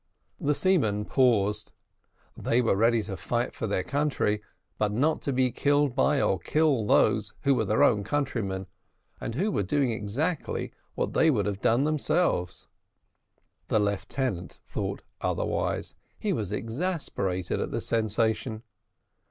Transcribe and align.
The 0.39 0.55
seamen 0.55 1.05
paused 1.05 1.73
they 2.35 2.59
were 2.59 2.75
ready 2.75 3.03
to 3.03 3.15
fight 3.15 3.53
for 3.53 3.67
their 3.67 3.83
country, 3.83 4.41
but 4.79 4.91
not 4.91 5.21
to 5.21 5.31
be 5.31 5.51
killed 5.51 5.93
by 5.93 6.19
or 6.19 6.39
kill 6.39 6.87
those 6.87 7.35
who 7.41 7.53
were 7.53 7.65
their 7.65 7.83
own 7.83 8.03
countrymen, 8.03 8.65
and 9.19 9.35
who 9.35 9.51
were 9.51 9.61
doing 9.61 9.91
exactly 9.91 10.71
what 10.95 11.13
they 11.13 11.29
would 11.29 11.45
have 11.45 11.61
done 11.61 11.83
themselves. 11.83 12.67
The 13.67 13.77
lieutenant 13.79 14.53
thought 14.65 15.03
otherwise; 15.21 15.93
he 16.17 16.33
was 16.33 16.51
exasperated 16.51 17.59
at 17.61 17.69
this 17.69 17.85
sensation. 17.85 18.63